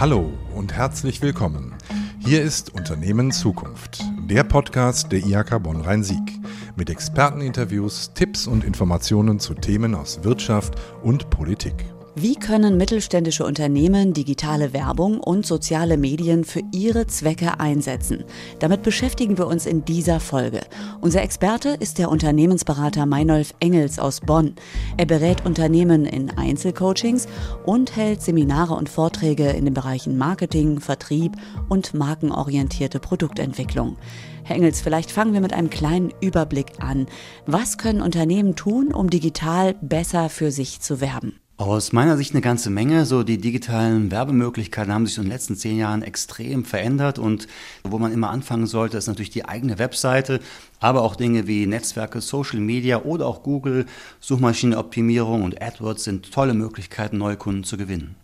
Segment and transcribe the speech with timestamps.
[0.00, 1.74] Hallo und herzlich willkommen.
[2.20, 6.40] Hier ist Unternehmen Zukunft, der Podcast der IHK Bonn-Rhein-Sieg
[6.74, 11.84] mit Experteninterviews, Tipps und Informationen zu Themen aus Wirtschaft und Politik.
[12.16, 18.24] Wie können mittelständische Unternehmen digitale Werbung und soziale Medien für ihre Zwecke einsetzen?
[18.58, 20.62] Damit beschäftigen wir uns in dieser Folge.
[21.00, 24.56] Unser Experte ist der Unternehmensberater Meinolf Engels aus Bonn.
[24.96, 27.28] Er berät Unternehmen in Einzelcoachings
[27.64, 31.36] und hält Seminare und Vorträge in den Bereichen Marketing, Vertrieb
[31.68, 33.96] und markenorientierte Produktentwicklung.
[34.42, 37.06] Herr Engels, vielleicht fangen wir mit einem kleinen Überblick an.
[37.46, 41.39] Was können Unternehmen tun, um digital besser für sich zu werben?
[41.60, 43.04] Aus meiner Sicht eine ganze Menge.
[43.04, 47.48] So die digitalen Werbemöglichkeiten haben sich in den letzten zehn Jahren extrem verändert und
[47.84, 50.40] wo man immer anfangen sollte, ist natürlich die eigene Webseite,
[50.78, 53.84] aber auch Dinge wie Netzwerke, Social Media oder auch Google,
[54.20, 58.14] Suchmaschinenoptimierung und AdWords sind tolle Möglichkeiten, neue Kunden zu gewinnen.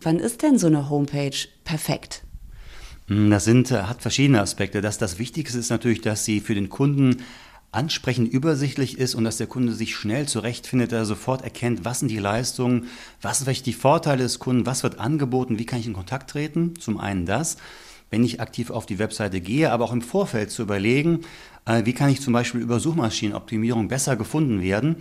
[0.00, 2.24] Wann ist denn so eine Homepage perfekt?
[3.08, 4.80] Hm, das sind, äh, hat verschiedene Aspekte.
[4.80, 7.18] Das, das Wichtigste ist natürlich, dass sie für den Kunden
[7.76, 12.10] ansprechend übersichtlich ist und dass der Kunde sich schnell zurechtfindet, er sofort erkennt, was sind
[12.10, 12.86] die Leistungen,
[13.20, 16.30] was sind vielleicht die Vorteile des Kunden, was wird angeboten, wie kann ich in Kontakt
[16.30, 16.74] treten.
[16.80, 17.58] Zum einen das,
[18.10, 21.20] wenn ich aktiv auf die Webseite gehe, aber auch im Vorfeld zu überlegen,
[21.66, 24.96] äh, wie kann ich zum Beispiel über Suchmaschinenoptimierung besser gefunden werden.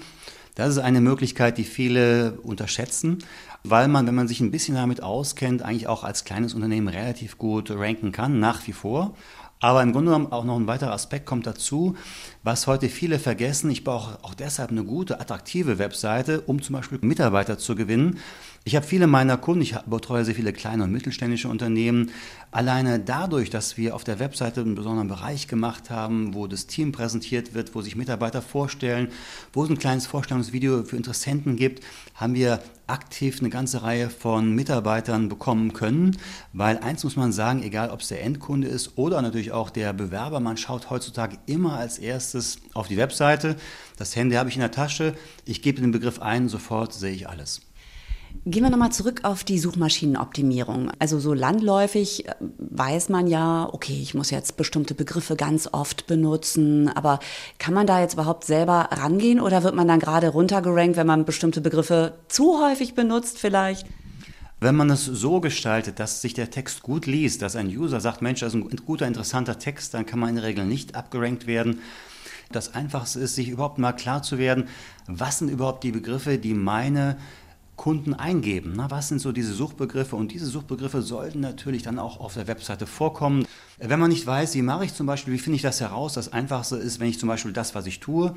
[0.56, 3.20] Das ist eine Möglichkeit, die viele unterschätzen,
[3.64, 7.38] weil man, wenn man sich ein bisschen damit auskennt, eigentlich auch als kleines Unternehmen relativ
[7.38, 9.16] gut ranken kann, nach wie vor.
[9.60, 11.96] Aber im Grunde genommen auch noch ein weiterer Aspekt kommt dazu,
[12.44, 13.72] was heute viele vergessen.
[13.72, 18.20] Ich brauche auch deshalb eine gute, attraktive Webseite, um zum Beispiel Mitarbeiter zu gewinnen.
[18.68, 22.10] Ich habe viele meiner Kunden, ich betreue sehr viele kleine und mittelständische Unternehmen.
[22.50, 26.92] Alleine dadurch, dass wir auf der Webseite einen besonderen Bereich gemacht haben, wo das Team
[26.92, 29.10] präsentiert wird, wo sich Mitarbeiter vorstellen,
[29.54, 31.84] wo es ein kleines Vorstellungsvideo für Interessenten gibt,
[32.16, 36.18] haben wir aktiv eine ganze Reihe von Mitarbeitern bekommen können.
[36.52, 39.94] Weil eins muss man sagen, egal ob es der Endkunde ist oder natürlich auch der
[39.94, 43.58] Bewerber, man schaut heutzutage immer als erstes auf die Webseite.
[43.98, 45.14] Das Handy habe ich in der Tasche,
[45.46, 47.62] ich gebe den Begriff ein, sofort sehe ich alles.
[48.44, 50.92] Gehen wir nochmal zurück auf die Suchmaschinenoptimierung.
[51.00, 56.08] Also so landläufig äh, weiß man ja, okay, ich muss jetzt bestimmte Begriffe ganz oft
[56.08, 57.20] benutzen, aber
[57.60, 61.26] kann man da jetzt überhaupt selber rangehen oder wird man dann gerade runtergerankt, wenn man
[61.26, 63.88] bestimmte Begriffe zu häufig benutzt vielleicht?
[64.60, 68.22] Wenn man es so gestaltet, dass sich der Text gut liest, dass ein User sagt,
[68.22, 71.46] Mensch, das ist ein guter, interessanter Text, dann kann man in der Regel nicht abgerankt
[71.46, 71.80] werden.
[72.52, 74.68] Das Einfachste ist, sich überhaupt mal klar zu werden,
[75.08, 77.18] was sind überhaupt die Begriffe, die meine
[77.76, 78.74] Kunden eingeben.
[78.76, 80.16] Na, was sind so diese Suchbegriffe?
[80.16, 83.46] Und diese Suchbegriffe sollten natürlich dann auch auf der Webseite vorkommen.
[83.78, 86.14] Wenn man nicht weiß, wie mache ich zum Beispiel, wie finde ich das heraus?
[86.14, 88.34] Das Einfachste ist, wenn ich zum Beispiel das, was ich tue,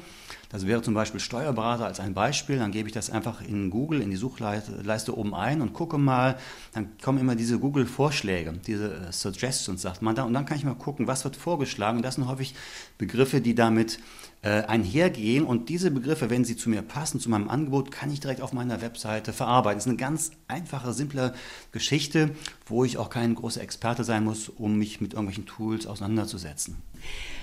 [0.48, 4.00] das wäre zum Beispiel Steuerberater als ein Beispiel, dann gebe ich das einfach in Google,
[4.00, 6.38] in die Suchleiste oben ein und gucke mal,
[6.72, 10.64] dann kommen immer diese Google-Vorschläge, diese äh, Suggestions, sagt man da, und dann kann ich
[10.64, 12.02] mal gucken, was wird vorgeschlagen.
[12.02, 12.54] Das sind häufig
[12.96, 14.00] Begriffe, die damit
[14.40, 18.20] äh, einhergehen und diese Begriffe, wenn sie zu mir passen, zu meinem Angebot, kann ich
[18.20, 19.78] direkt auf meiner Webseite verarbeiten.
[19.78, 21.34] Das ist eine ganz einfache, simple
[21.72, 22.30] Geschichte,
[22.66, 26.76] wo ich auch kein großer Experte sein muss, um mich mit irgendwelchen Tools auseinanderzusetzen.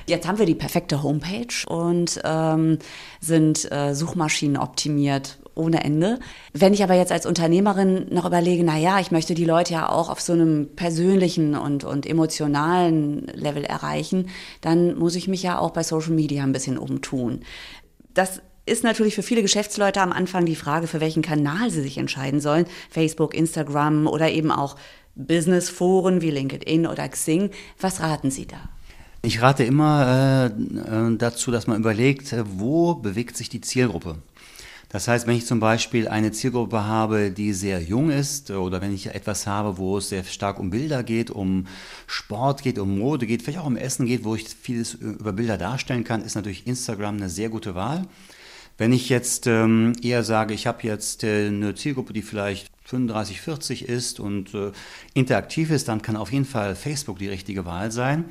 [0.07, 2.79] Jetzt haben wir die perfekte Homepage und ähm,
[3.22, 6.19] sind äh, Suchmaschinen optimiert ohne Ende.
[6.53, 9.90] Wenn ich aber jetzt als Unternehmerin noch überlege, na ja, ich möchte die Leute ja
[9.90, 14.29] auch auf so einem persönlichen und, und emotionalen Level erreichen,
[14.62, 17.41] dann muss ich mich ja auch bei Social Media ein bisschen umtun.
[18.13, 21.97] Das ist natürlich für viele Geschäftsleute am Anfang die Frage, für welchen Kanal sie sich
[21.97, 22.66] entscheiden sollen.
[22.90, 24.75] Facebook, Instagram oder eben auch
[25.15, 27.51] Businessforen wie LinkedIn oder Xing.
[27.79, 28.57] Was raten Sie da?
[29.21, 34.17] Ich rate immer äh, äh dazu, dass man überlegt, äh, wo bewegt sich die Zielgruppe.
[34.89, 38.93] Das heißt, wenn ich zum Beispiel eine Zielgruppe habe, die sehr jung ist, oder wenn
[38.93, 41.67] ich etwas habe, wo es sehr stark um Bilder geht, um
[42.07, 45.57] Sport geht, um Mode geht, vielleicht auch um Essen geht, wo ich vieles über Bilder
[45.57, 48.06] darstellen kann, ist natürlich Instagram eine sehr gute Wahl.
[48.77, 53.42] Wenn ich jetzt ähm, eher sage, ich habe jetzt äh, eine Zielgruppe, die vielleicht 35,
[53.42, 54.72] 40 ist und äh,
[55.13, 58.25] interaktiv ist, dann kann auf jeden Fall Facebook die richtige Wahl sein.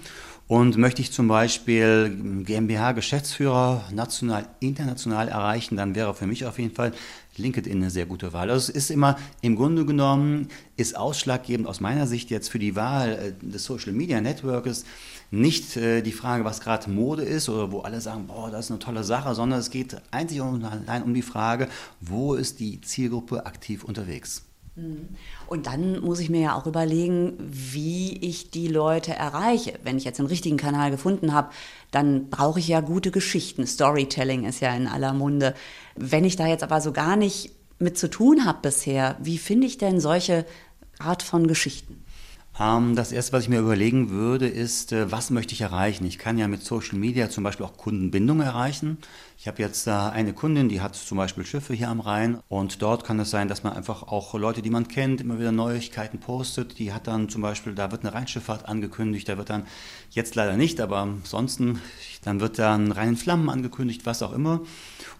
[0.47, 6.75] Und möchte ich zum Beispiel GmbH-Geschäftsführer national, international erreichen, dann wäre für mich auf jeden
[6.75, 6.93] Fall
[7.39, 8.51] LinkedIn eine sehr gute Wahl.
[8.51, 12.77] Also es ist immer, im Grunde genommen, ist ausschlaggebend aus meiner Sicht jetzt für die
[12.77, 14.85] Wahl äh, des Social Media Networks
[15.41, 18.71] nicht äh, die Frage, was gerade Mode ist oder wo alle sagen, boah, das ist
[18.71, 21.69] eine tolle Sache, sondern es geht einzig und allein um die Frage,
[22.01, 24.45] wo ist die Zielgruppe aktiv unterwegs.
[24.77, 25.09] Mhm.
[25.47, 29.79] Und dann muss ich mir ja auch überlegen, wie ich die Leute erreiche.
[29.83, 31.51] Wenn ich jetzt den richtigen Kanal gefunden habe,
[31.91, 33.67] dann brauche ich ja gute Geschichten.
[33.67, 35.55] Storytelling ist ja in aller Munde.
[35.97, 39.67] Wenn ich da jetzt aber so gar nicht mit zu tun habe bisher, wie finde
[39.67, 40.47] ich denn solche
[40.99, 42.04] Art von Geschichten?
[42.59, 46.07] Ähm, das erste, was ich mir überlegen würde, ist, äh, was möchte ich erreichen?
[46.07, 48.99] Ich kann ja mit Social Media zum Beispiel auch Kundenbindung erreichen.
[49.37, 52.81] Ich habe jetzt da eine Kundin, die hat zum Beispiel Schiffe hier am Rhein und
[52.81, 56.19] dort kann es sein, dass man einfach auch Leute, die man kennt, immer wieder Neuigkeiten
[56.19, 56.79] postet.
[56.79, 59.67] Die hat dann zum Beispiel, da wird eine Rheinschifffahrt angekündigt, da wird dann,
[60.11, 61.81] jetzt leider nicht, aber ansonsten,
[62.23, 64.61] dann wird dann Rhein in Flammen angekündigt, was auch immer.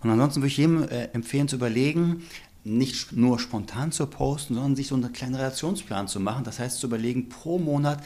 [0.03, 2.23] Und ansonsten würde ich jedem äh, empfehlen zu überlegen,
[2.65, 6.45] nicht nur spontan zu posten, sondern sich so einen kleinen Relationsplan zu machen.
[6.45, 8.03] Das heißt, zu überlegen, pro Monat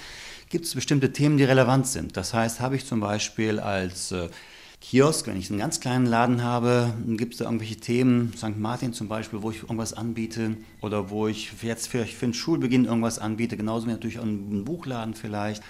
[0.49, 2.17] gibt es bestimmte Themen, die relevant sind.
[2.17, 4.29] Das heißt, habe ich zum Beispiel als äh,
[4.81, 8.57] Kiosk, wenn ich einen ganz kleinen Laden habe, gibt es da irgendwelche Themen, St.
[8.57, 12.85] Martin zum Beispiel, wo ich irgendwas anbiete oder wo ich jetzt für, für den Schulbeginn
[12.85, 15.63] irgendwas anbiete, genauso wie natürlich auch einen Buchladen vielleicht.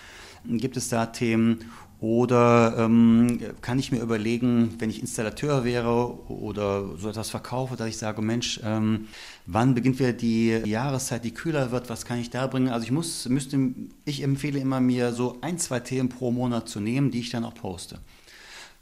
[0.45, 1.65] Gibt es da Themen
[2.01, 7.89] oder ähm, kann ich mir überlegen, wenn ich Installateur wäre oder so etwas verkaufe, dass
[7.89, 9.09] ich sage, Mensch, ähm,
[9.47, 12.69] wann beginnt wieder die Jahreszeit, die kühler wird, was kann ich da bringen?
[12.69, 13.59] Also ich muss, müsste,
[14.05, 17.45] ich empfehle immer mir so ein, zwei Themen pro Monat zu nehmen, die ich dann
[17.45, 17.99] auch poste.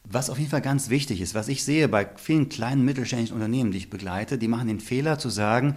[0.04, 3.72] Was auf jeden Fall ganz wichtig ist, was ich sehe bei vielen kleinen mittelständischen Unternehmen,
[3.72, 5.76] die ich begleite, die machen den Fehler zu sagen,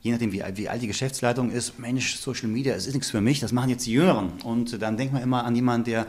[0.00, 3.20] je nachdem, wie, wie alt die Geschäftsleitung ist, Mensch, Social Media, es ist nichts für
[3.20, 4.32] mich, das machen jetzt die Jüngeren.
[4.44, 6.06] Und dann denkt man immer an jemanden, der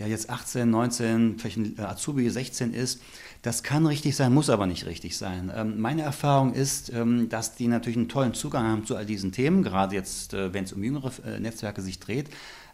[0.00, 3.00] der jetzt 18, 19, vielleicht ein äh, Azubi 16 ist,
[3.42, 5.52] das kann richtig sein, muss aber nicht richtig sein.
[5.54, 9.30] Ähm, meine Erfahrung ist, ähm, dass die natürlich einen tollen Zugang haben zu all diesen
[9.30, 12.30] Themen, gerade jetzt, äh, wenn es um jüngere äh, Netzwerke sich dreht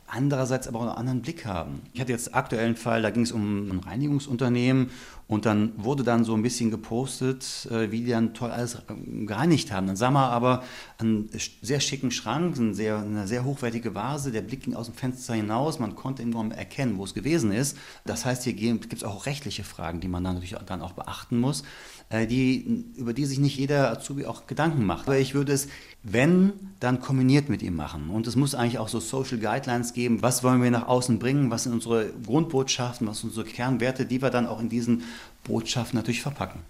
[0.07, 1.83] andererseits aber auch einen anderen Blick haben.
[1.93, 4.91] Ich hatte jetzt aktuellen Fall, da ging es um ein Reinigungsunternehmen
[5.29, 9.27] und dann wurde dann so ein bisschen gepostet, äh, wie die dann toll alles ähm,
[9.27, 9.89] gereinigt haben.
[9.89, 10.63] Dann sah man aber
[10.99, 11.29] einen
[11.63, 15.35] sehr schicken Schrank, eine sehr, eine sehr hochwertige Vase, der Blick ging aus dem Fenster
[15.35, 17.77] hinaus, man konnte irgendwann erkennen, wo es gewesen ist.
[18.05, 21.39] Das heißt, hier gibt es auch rechtliche Fragen, die man dann natürlich dann auch beachten
[21.39, 21.65] muss.
[22.09, 25.09] Äh, die, über die sich nicht jeder Azubi auch Gedanken macht.
[25.09, 25.67] Aber ich würde es,
[26.05, 28.11] wenn, dann kombiniert mit ihm machen.
[28.11, 31.51] Und es muss eigentlich auch so Social Guidelines geben, was wollen wir nach außen bringen,
[31.51, 35.03] was sind unsere Grundbotschaften, was sind unsere Kernwerte, die wir dann auch in diesen
[35.43, 36.61] Botschaften natürlich verpacken.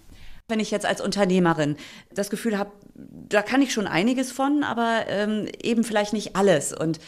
[0.47, 1.75] Wenn ich jetzt als Unternehmerin
[2.11, 6.73] das Gefühl habe, da kann ich schon einiges von, aber ähm, eben vielleicht nicht alles.
[6.73, 6.99] Und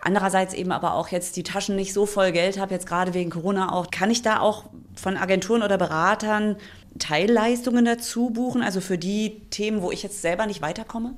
[0.00, 3.30] Andererseits eben aber auch jetzt die Taschen nicht so voll Geld habe, jetzt gerade wegen
[3.30, 3.90] Corona auch.
[3.90, 6.56] Kann ich da auch von Agenturen oder Beratern
[6.98, 11.14] Teilleistungen dazu buchen, also für die Themen, wo ich jetzt selber nicht weiterkomme?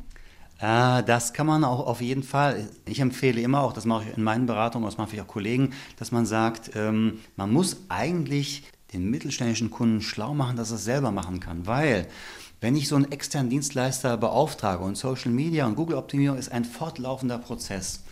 [0.60, 2.68] Äh, das kann man auch auf jeden Fall.
[2.84, 5.72] Ich empfehle immer auch, das mache ich in meinen Beratungen, das mache ich auch Kollegen,
[5.98, 10.84] dass man sagt, ähm, man muss eigentlich den mittelständischen Kunden schlau machen, dass er es
[10.84, 11.66] selber machen kann.
[11.66, 12.06] Weil,
[12.60, 17.38] wenn ich so einen externen Dienstleister beauftrage und Social Media und Google-Optimierung ist ein fortlaufender
[17.38, 18.02] Prozess,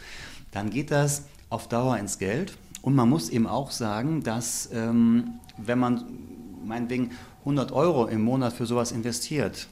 [0.53, 2.57] dann geht das auf Dauer ins Geld.
[2.81, 6.05] Und man muss eben auch sagen, dass ähm, wenn man
[6.65, 7.11] meinetwegen
[7.41, 9.69] 100 Euro im Monat für sowas investiert,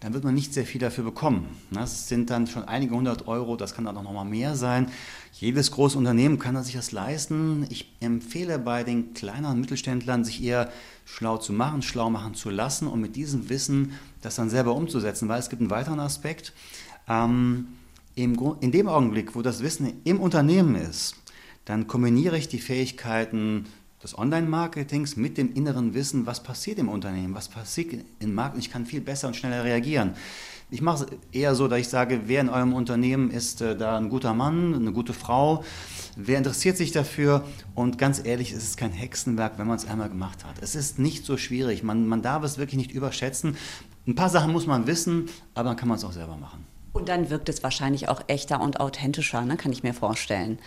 [0.00, 1.48] dann wird man nicht sehr viel dafür bekommen.
[1.72, 4.90] Das sind dann schon einige hundert Euro, das kann dann auch noch mal mehr sein.
[5.32, 7.66] Jedes große Unternehmen kann sich das leisten.
[7.68, 10.70] Ich empfehle bei den kleineren Mittelständlern, sich eher
[11.04, 13.92] schlau zu machen, schlau machen zu lassen und mit diesem Wissen
[14.22, 16.52] das dann selber umzusetzen, weil es gibt einen weiteren Aspekt.
[17.08, 17.68] Ähm,
[18.14, 21.16] in dem Augenblick, wo das Wissen im Unternehmen ist,
[21.64, 23.66] dann kombiniere ich die Fähigkeiten
[24.02, 28.60] des Online-Marketings mit dem inneren Wissen, was passiert im Unternehmen, was passiert im Markt und
[28.60, 30.14] ich kann viel besser und schneller reagieren.
[30.70, 33.96] Ich mache es eher so, dass ich sage, wer in eurem Unternehmen ist äh, da
[33.96, 35.64] ein guter Mann, eine gute Frau,
[36.14, 37.44] wer interessiert sich dafür
[37.74, 40.56] und ganz ehrlich, es ist kein Hexenwerk, wenn man es einmal gemacht hat.
[40.60, 43.56] Es ist nicht so schwierig, man, man darf es wirklich nicht überschätzen.
[44.06, 46.66] Ein paar Sachen muss man wissen, aber dann kann man es auch selber machen.
[46.92, 49.56] Und dann wirkt es wahrscheinlich auch echter und authentischer, ne?
[49.56, 50.58] kann ich mir vorstellen.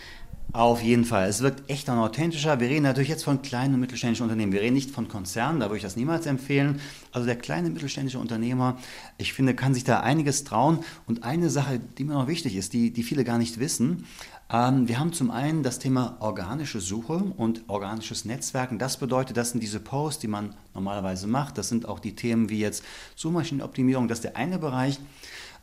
[0.52, 1.28] Auf jeden Fall.
[1.28, 2.60] Es wirkt echter und authentischer.
[2.60, 4.52] Wir reden natürlich jetzt von kleinen und mittelständischen Unternehmen.
[4.52, 6.78] Wir reden nicht von Konzernen, da würde ich das niemals empfehlen.
[7.10, 8.76] Also der kleine mittelständische Unternehmer,
[9.16, 10.80] ich finde, kann sich da einiges trauen.
[11.06, 14.04] Und eine Sache, die mir noch wichtig ist, die, die viele gar nicht wissen,
[14.52, 18.78] ähm, wir haben zum einen das Thema organische Suche und organisches Netzwerken.
[18.78, 21.56] Das bedeutet, das sind diese Posts, die man normalerweise macht.
[21.56, 22.84] Das sind auch die Themen wie jetzt
[23.16, 24.08] Suchmaschinenoptimierung.
[24.08, 25.00] Das ist der eine Bereich.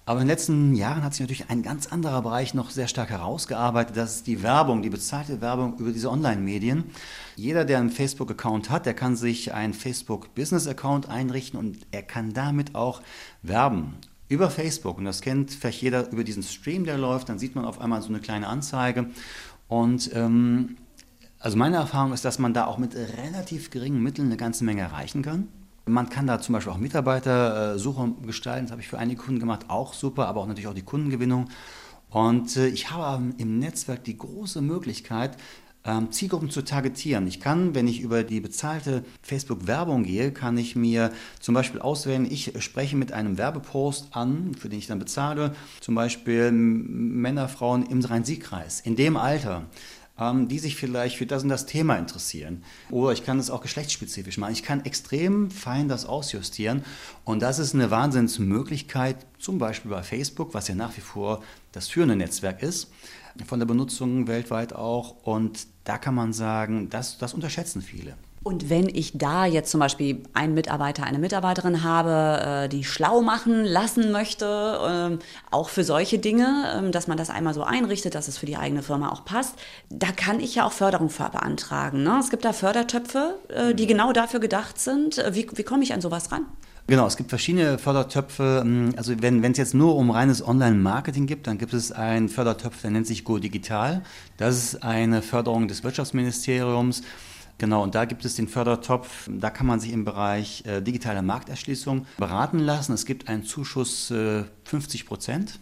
[0.10, 3.12] Aber in den letzten Jahren hat sich natürlich ein ganz anderer Bereich noch sehr stark
[3.12, 3.96] herausgearbeitet.
[3.96, 6.86] Das ist die Werbung, die bezahlte Werbung über diese Online-Medien.
[7.36, 12.74] Jeder, der einen Facebook-Account hat, der kann sich einen Facebook-Business-Account einrichten und er kann damit
[12.74, 13.04] auch
[13.44, 13.98] werben.
[14.30, 14.98] Über Facebook.
[14.98, 17.30] Und das kennt vielleicht jeder über diesen Stream, der läuft.
[17.30, 19.12] Dann sieht man auf einmal so eine kleine Anzeige.
[19.68, 20.78] Und ähm,
[21.38, 24.82] also meine Erfahrung ist, dass man da auch mit relativ geringen Mitteln eine ganze Menge
[24.82, 25.50] erreichen kann.
[25.90, 29.66] Man kann da zum Beispiel auch Mitarbeitersuche gestalten, das habe ich für einige Kunden gemacht,
[29.68, 31.50] auch super, aber auch natürlich auch die Kundengewinnung.
[32.10, 35.38] Und äh, ich habe im Netzwerk die große Möglichkeit,
[35.86, 37.26] ähm, Zielgruppen zu targetieren.
[37.28, 42.28] Ich kann, wenn ich über die bezahlte Facebook-Werbung gehe, kann ich mir zum Beispiel auswählen,
[42.30, 47.86] ich spreche mit einem Werbepost an, für den ich dann bezahle, zum Beispiel Männer, Frauen
[47.86, 49.64] im Rhein-Sieg-Kreis, in dem Alter
[50.48, 52.64] die sich vielleicht für das und das Thema interessieren.
[52.90, 54.54] Oder ich kann es auch geschlechtsspezifisch machen.
[54.54, 56.84] Ich kann extrem fein das ausjustieren.
[57.24, 61.88] Und das ist eine Wahnsinnsmöglichkeit, zum Beispiel bei Facebook, was ja nach wie vor das
[61.88, 62.92] führende Netzwerk ist,
[63.46, 65.16] von der Benutzung weltweit auch.
[65.24, 68.16] Und da kann man sagen, das, das unterschätzen viele.
[68.42, 73.22] Und wenn ich da jetzt zum Beispiel einen Mitarbeiter, eine Mitarbeiterin habe, äh, die schlau
[73.22, 75.20] machen lassen möchte, ähm,
[75.52, 78.56] auch für solche Dinge, ähm, dass man das einmal so einrichtet, dass es für die
[78.56, 79.56] eigene Firma auch passt,
[79.90, 82.04] da kann ich ja auch Förderung für beantragen.
[82.04, 82.18] Ne?
[82.20, 85.18] Es gibt da Fördertöpfe, äh, die genau dafür gedacht sind.
[85.18, 86.46] Äh, wie, wie komme ich an sowas ran?
[86.90, 88.64] Genau, es gibt verschiedene Fördertöpfe.
[88.66, 92.82] Ähm, also wenn es jetzt nur um reines Online-Marketing gibt, dann gibt es einen Fördertopf,
[92.82, 94.02] der nennt sich Go Digital.
[94.38, 97.04] Das ist eine Förderung des Wirtschaftsministeriums.
[97.60, 99.30] Genau, und da gibt es den Fördertopf.
[99.30, 102.94] Da kann man sich im Bereich äh, digitale Markterschließung beraten lassen.
[102.94, 105.60] Es gibt einen Zuschuss äh, 50 Prozent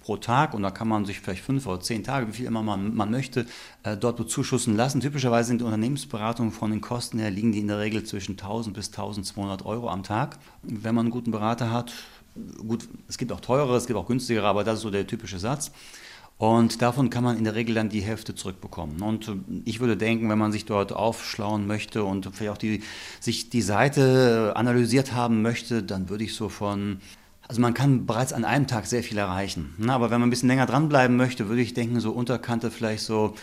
[0.00, 2.64] pro Tag und da kann man sich vielleicht fünf oder zehn Tage, wie viel immer
[2.64, 3.46] man, man möchte,
[3.84, 5.00] äh, dort bezuschussen lassen.
[5.00, 8.88] Typischerweise sind Unternehmensberatungen von den Kosten her liegen die in der Regel zwischen 1000 bis
[8.88, 10.38] 1200 Euro am Tag.
[10.62, 11.92] Wenn man einen guten Berater hat,
[12.66, 15.38] gut, es gibt auch teurere, es gibt auch günstigere, aber das ist so der typische
[15.38, 15.70] Satz.
[16.38, 19.02] Und davon kann man in der Regel dann die Hälfte zurückbekommen.
[19.02, 19.32] Und äh,
[19.64, 22.82] ich würde denken, wenn man sich dort aufschlauen möchte und vielleicht auch die,
[23.20, 27.00] sich die Seite analysiert haben möchte, dann würde ich so von
[27.48, 29.74] also man kann bereits an einem Tag sehr viel erreichen.
[29.88, 33.34] Aber wenn man ein bisschen länger dranbleiben möchte, würde ich denken, so Unterkante vielleicht so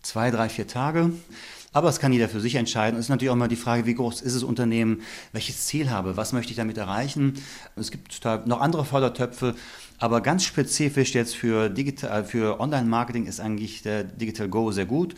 [0.00, 1.12] zwei, drei, vier Tage.
[1.72, 2.98] Aber das kann jeder für sich entscheiden.
[2.98, 5.02] Es ist natürlich auch immer die Frage, wie groß ist das Unternehmen,
[5.32, 7.34] welches Ziel habe, was möchte ich damit erreichen.
[7.76, 9.54] Es gibt noch andere Fördertöpfe,
[9.98, 15.14] aber ganz spezifisch jetzt für, Digital, für Online-Marketing ist eigentlich der Digital Go sehr gut.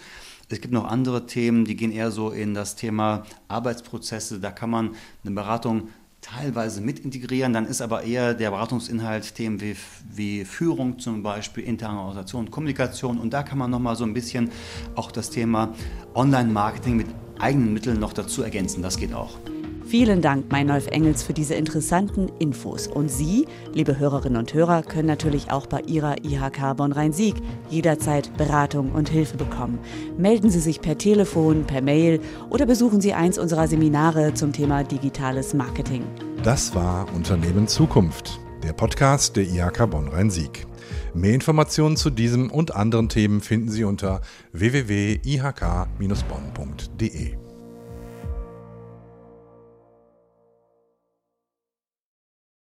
[0.48, 4.38] Es gibt noch andere Themen, die gehen eher so in das Thema Arbeitsprozesse.
[4.38, 4.94] Da kann man
[5.24, 5.88] eine Beratung
[6.24, 7.52] teilweise mit integrieren.
[7.52, 9.76] Dann ist aber eher der Beratungsinhalt Themen wie,
[10.12, 13.18] wie Führung zum Beispiel, interne Organisation, Kommunikation.
[13.18, 14.50] Und da kann man nochmal so ein bisschen
[14.94, 15.74] auch das Thema
[16.14, 17.06] Online-Marketing mit
[17.38, 18.82] eigenen Mitteln noch dazu ergänzen.
[18.82, 19.38] Das geht auch.
[19.86, 22.86] Vielen Dank, Meinolf Engels, für diese interessanten Infos.
[22.86, 27.34] Und Sie, liebe Hörerinnen und Hörer, können natürlich auch bei Ihrer IHK Bonn-Rhein-Sieg
[27.68, 29.78] jederzeit Beratung und Hilfe bekommen.
[30.16, 34.84] Melden Sie sich per Telefon, per Mail oder besuchen Sie eins unserer Seminare zum Thema
[34.84, 36.04] digitales Marketing.
[36.42, 40.66] Das war Unternehmen Zukunft, der Podcast der IHK Bonn-Rhein-Sieg.
[41.12, 44.22] Mehr Informationen zu diesem und anderen Themen finden Sie unter
[44.52, 47.43] www.ihk-bonn.de.